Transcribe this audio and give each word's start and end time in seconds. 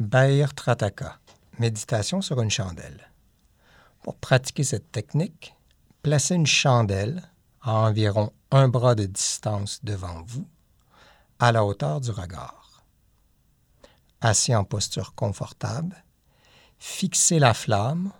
Bair 0.00 0.54
Trataka, 0.54 1.20
méditation 1.60 2.20
sur 2.20 2.42
une 2.42 2.50
chandelle. 2.50 3.12
Pour 4.02 4.16
pratiquer 4.16 4.64
cette 4.64 4.90
technique, 4.90 5.54
placez 6.02 6.34
une 6.34 6.48
chandelle 6.48 7.30
à 7.60 7.74
environ 7.74 8.32
un 8.50 8.66
bras 8.66 8.96
de 8.96 9.06
distance 9.06 9.84
devant 9.84 10.24
vous, 10.24 10.48
à 11.38 11.52
la 11.52 11.64
hauteur 11.64 12.00
du 12.00 12.10
regard. 12.10 12.84
Assis 14.20 14.52
en 14.52 14.64
posture 14.64 15.14
confortable, 15.14 16.04
fixez 16.80 17.38
la 17.38 17.54
flamme 17.54 18.10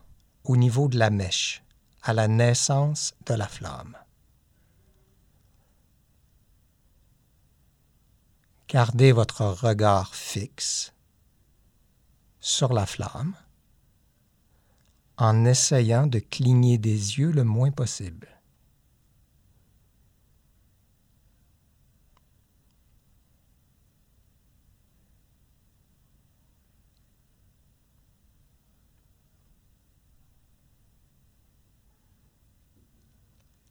au 0.45 0.56
niveau 0.56 0.86
de 0.86 0.96
la 0.96 1.11
mèche, 1.11 1.64
à 2.04 2.12
la 2.12 2.29
naissance 2.29 3.14
de 3.27 3.34
la 3.34 3.48
flamme. 3.48 3.96
Gardez 8.68 9.11
votre 9.11 9.43
regard 9.43 10.14
fixe 10.14 10.94
sur 12.45 12.75
la 12.75 12.84
flamme 12.84 13.34
en 15.16 15.47
essayant 15.47 16.07
de 16.07 16.19
cligner 16.19 16.77
des 16.77 17.19
yeux 17.19 17.30
le 17.30 17.43
moins 17.43 17.71
possible. 17.71 18.29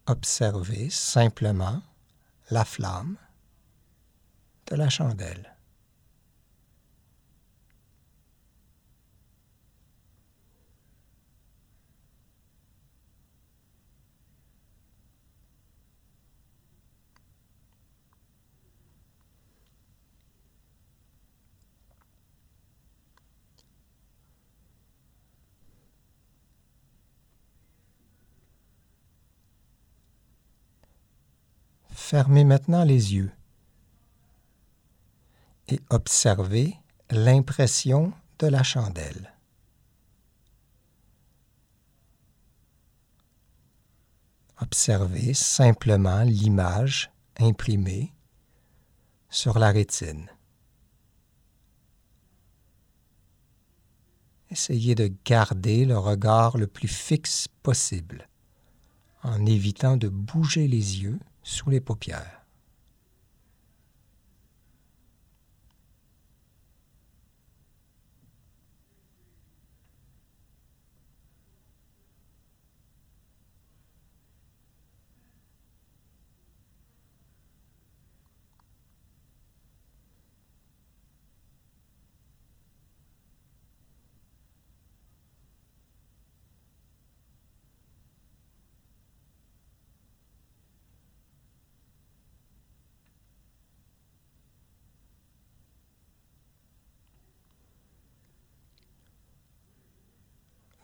Observez 0.07 0.89
simplement 0.89 1.83
la 2.49 2.65
flamme 2.65 3.17
de 4.65 4.75
la 4.75 4.89
chandelle. 4.89 5.52
Fermez 32.05 32.43
maintenant 32.43 32.83
les 32.83 33.13
yeux 33.13 33.31
et 35.69 35.79
observez 35.89 36.75
l'impression 37.09 38.11
de 38.39 38.47
la 38.47 38.61
chandelle. 38.61 39.33
Observez 44.59 45.33
simplement 45.33 46.23
l'image 46.23 47.09
imprimée 47.37 48.13
sur 49.29 49.57
la 49.57 49.71
rétine. 49.71 50.29
Essayez 54.49 54.93
de 54.93 55.09
garder 55.23 55.85
le 55.85 55.97
regard 55.97 56.57
le 56.57 56.67
plus 56.67 56.89
fixe 56.89 57.47
possible 57.63 58.27
en 59.23 59.45
évitant 59.45 59.95
de 59.95 60.09
bouger 60.09 60.67
les 60.67 61.01
yeux 61.01 61.17
sous 61.43 61.69
les 61.69 61.81
paupières. 61.81 62.42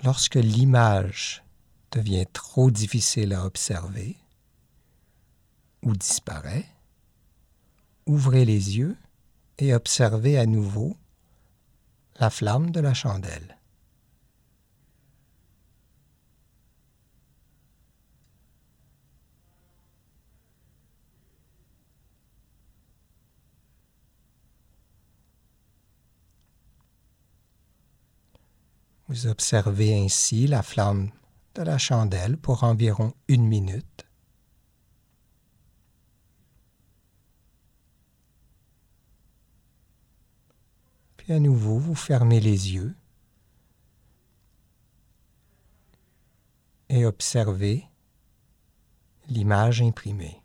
Lorsque 0.04 0.36
l'image 0.36 1.44
devient 1.92 2.26
trop 2.32 2.72
difficile 2.72 3.34
à 3.34 3.46
observer 3.46 4.16
ou 5.84 5.94
disparaît, 5.94 6.66
ouvrez 8.06 8.46
les 8.46 8.78
yeux 8.78 8.98
et 9.58 9.74
observez 9.74 10.38
à 10.38 10.46
nouveau 10.46 10.96
la 12.20 12.30
flamme 12.30 12.72
de 12.72 12.80
la 12.80 12.94
chandelle. 12.94 13.59
Vous 29.10 29.26
observez 29.26 30.00
ainsi 30.00 30.46
la 30.46 30.62
flamme 30.62 31.10
de 31.56 31.64
la 31.64 31.80
chandelle 31.80 32.38
pour 32.38 32.64
environ 32.64 33.16
une 33.28 33.48
minute. 33.48 34.06
Puis 41.18 41.34
à 41.34 41.40
nouveau, 41.40 41.80
vous 41.80 41.96
fermez 41.96 42.40
les 42.40 42.76
yeux 42.76 42.96
et 46.90 47.04
observez 47.04 47.88
l'image 49.28 49.82
imprimée. 49.82 50.40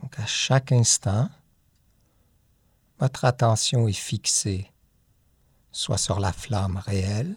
Donc 0.00 0.18
à 0.18 0.26
chaque 0.26 0.72
instant, 0.72 1.28
votre 2.98 3.24
attention 3.24 3.88
est 3.88 3.92
fixée 3.92 4.72
soit 5.72 5.98
sur 5.98 6.20
la 6.20 6.32
flamme 6.32 6.76
réelle, 6.76 7.36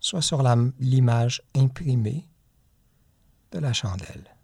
soit 0.00 0.22
sur 0.22 0.42
l'image 0.78 1.42
imprimée 1.56 2.28
de 3.50 3.58
la 3.58 3.72
chandelle. 3.72 4.37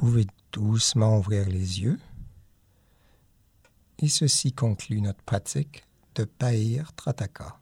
Pouvez 0.00 0.26
doucement 0.50 1.18
ouvrir 1.18 1.46
les 1.46 1.82
yeux. 1.82 2.00
Et 3.98 4.08
ceci 4.08 4.50
conclut 4.54 5.02
notre 5.02 5.22
pratique 5.22 5.84
de 6.14 6.24
Pair 6.24 6.94
Trataka. 6.94 7.59